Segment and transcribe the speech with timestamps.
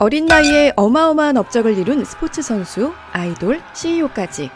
[0.00, 4.48] 어린 나이에 어마어마한 업적을 이룬 스포츠 선수, 아이돌, CEO까지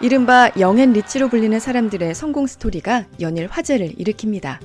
[0.00, 4.58] 이른바 영앤 리치로 불리는 사람들의 성공 스토리가 연일 화제를 일으킵니다.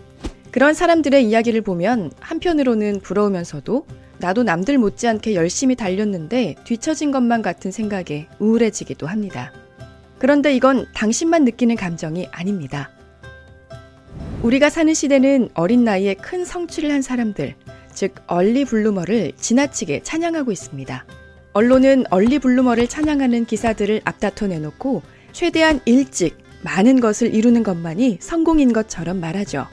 [0.51, 3.87] 그런 사람들의 이야기를 보면 한편으로는 부러우면서도
[4.19, 9.51] 나도 남들 못지않게 열심히 달렸는데 뒤처진 것만 같은 생각에 우울해지기도 합니다.
[10.19, 12.91] 그런데 이건 당신만 느끼는 감정이 아닙니다.
[14.43, 17.55] 우리가 사는 시대는 어린 나이에 큰 성취를 한 사람들,
[17.93, 21.05] 즉 얼리 블루머를 지나치게 찬양하고 있습니다.
[21.53, 25.01] 언론은 얼리 블루머를 찬양하는 기사들을 앞다퉈 내놓고
[25.31, 29.67] 최대한 일찍 많은 것을 이루는 것만이 성공인 것처럼 말하죠.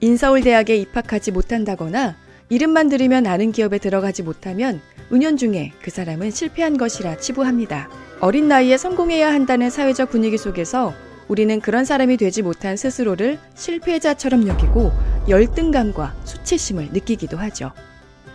[0.00, 2.16] 인서울대학에 입학하지 못한다거나
[2.48, 4.80] 이름만 들으면 아는 기업에 들어가지 못하면
[5.12, 7.90] 은연중에 그 사람은 실패한 것이라 치부합니다.
[8.20, 10.94] 어린 나이에 성공해야 한다는 사회적 분위기 속에서
[11.28, 14.92] 우리는 그런 사람이 되지 못한 스스로를 실패자처럼 여기고
[15.28, 17.72] 열등감과 수치심을 느끼기도 하죠.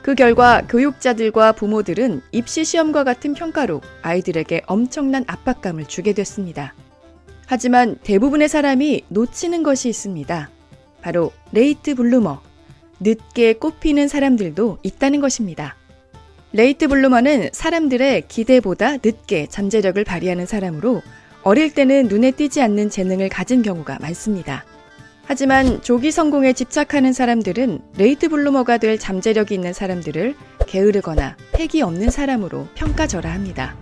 [0.02, 6.74] 그 결과 교육자들과 부모들은 입시 시험과 같은 평가로 아이들에게 엄청난 압박감을 주게 됐습니다.
[7.46, 10.50] 하지만 대부분의 사람이 놓치는 것이 있습니다.
[11.02, 12.42] 바로 late bloomer,
[13.00, 15.76] 늦게 꽃피는 사람들도 있다는 것입니다.
[16.54, 21.02] late bloomer는 사람들의 기대보다 늦게 잠재력을 발휘하는 사람으로
[21.44, 24.66] 어릴 때는 눈에 띄지 않는 재능을 가진 경우가 많습니다.
[25.28, 30.36] 하지만 조기 성공에 집착하는 사람들은 late bloomer가 될 잠재력이 있는 사람들을
[30.68, 33.76] 게으르거나 패기 없는 사람으로 평가절하합니다.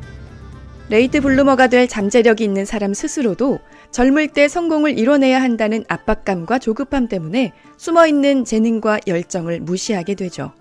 [0.89, 3.59] late bloomer가 될 잠재력이 있는 사람 스스로도
[3.91, 10.51] 젊을 때 성공을 이뤄내야 한다는 압박감과 조급함 때문에 숨어 있는 재능과 열정을 무시하게 되죠.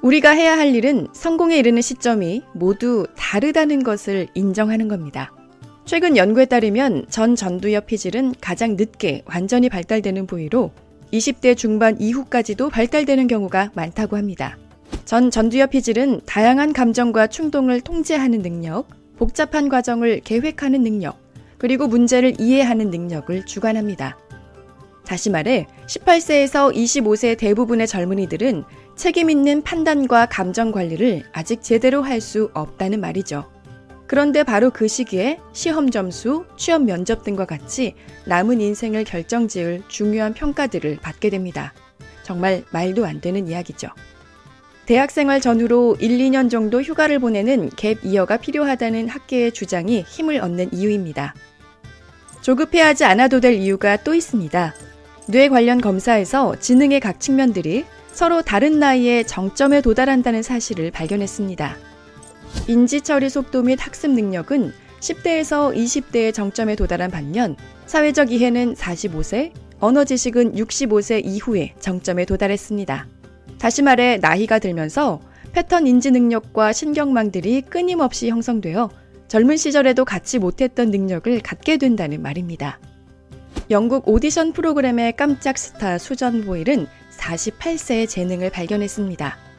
[0.00, 5.30] 우리가 해야 할 일은 성공에 이르는 시점이 모두 다르다는 것을 인정하는 겁니다.
[5.92, 10.70] 최근 연구에 따르면 전 전두엽 피질은 가장 늦게 완전히 발달되는 부위로
[11.12, 14.56] 20대 중반 이후까지도 발달되는 경우가 많다고 합니다.
[15.04, 21.18] 전 전두엽 피질은 다양한 감정과 충동을 통제하는 능력, 복잡한 과정을 계획하는 능력,
[21.58, 24.16] 그리고 문제를 이해하는 능력을 주관합니다.
[25.04, 28.64] 다시 말해 18세에서 25세 대부분의 젊은이들은
[28.96, 33.51] 책임 있는 판단과 감정 관리를 아직 제대로 할 수 없다는 말이죠.
[34.12, 37.94] 그런데 바로 그 시기에 시험 점수, 취업 면접 등과 같이
[38.26, 41.72] 남은 인생을 결정 지을 중요한 평가들을 받게 됩니다.
[42.22, 43.88] 정말 말도 안 되는 이야기죠.
[44.84, 50.74] 대학 생활 전후로 1, 2년 정도 휴가를 보내는 갭 이어가 필요하다는 학계의 주장이 힘을 얻는
[50.74, 51.34] 이유입니다.
[52.42, 54.74] 조급해하지 않아도 될 이유가 또 있습니다.
[55.28, 61.91] 뇌 관련 검사에서 지능의 각 측면들이 서로 다른 나이에 정점에 도달한다는 사실을 발견했습니다.
[62.68, 70.04] 인지 처리 속도 및 학습 능력은 10대에서 20대의 정점에 도달한 반면 사회적 이해는 45세, 언어
[70.04, 73.06] 지식은 65세 이후에 정점에 도달했습니다.
[73.58, 75.20] 다시 말해 나이가 들면서
[75.52, 78.90] 패턴 인지 능력과 신경망들이 끊임없이 형성되어
[79.28, 82.78] 젊은 시절에도 갖지 못했던 능력을 갖게 된다는 말입니다.
[83.70, 86.86] 영국 오디션 프로그램의 깜짝 스타 수전 보일은
[87.18, 89.51] 48세의 재능을 발견했습니다.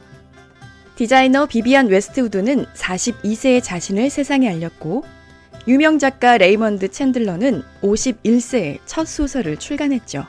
[0.96, 5.04] 디자이너 비비안 웨스트우드는 42세에 자신을 세상에 알렸고
[5.66, 10.26] 유명 작가 레이먼드 챈들러는 51세에 첫 소설을 출간했죠.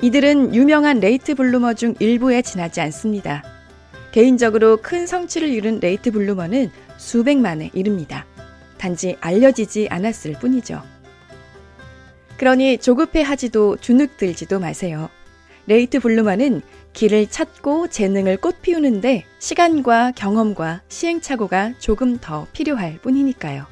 [0.00, 3.44] 이들은 유명한 late bloomer 중 일부에 지나지 않습니다.
[4.10, 8.26] 개인적으로 큰 성취를 이룬 late bloomer는 수백만에 이릅니다.
[8.78, 10.82] 단지 알려지지 않았을 뿐이죠.
[12.38, 15.08] 그러니 조급해 하지도 주눅 들지도 마세요.
[15.68, 23.66] late bloomer는 길을 찾고 재능을 꽃피우는데 시간과 경험과 시행착오가 조금 더 필요할 뿐이니까요.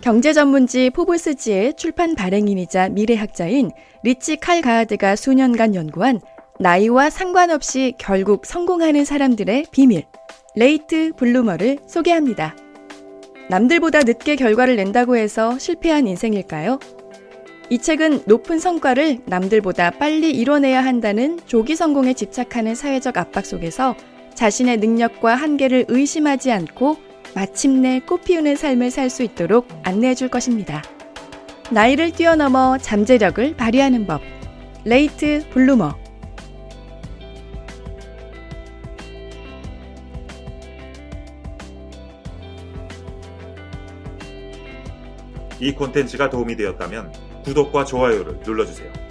[0.00, 3.70] 경제 전문지 포브스지의 출판 발행인이자 미래학자인
[4.02, 6.20] 리치 칼가아드가 수년간 연구한
[6.58, 10.04] 나이와 상관없이 결국 성공하는 사람들의 비밀,
[10.56, 12.56] late bloomer를 소개합니다.
[13.48, 16.78] 남들보다 늦게 결과를 낸다고 해서 실패한 인생일까요?
[17.72, 23.94] 이 책은 높은 성과를 남들보다 빨리 이뤄내야 한다는 조기 성공에 집착하는 사회적 압박 속에서
[24.34, 26.96] 자신의 능력과 한계를 의심하지 않고
[27.36, 30.82] 마침내 꽃피우는 삶을 살 수 있도록 안내해 줄 것입니다.
[31.70, 34.20] 나이를 뛰어넘어 잠재력을 발휘하는 법.
[34.84, 35.96] late bloomer.
[45.60, 49.09] 이 콘텐츠가 도움이 되었다면 구독과 좋아요를 눌러주세요.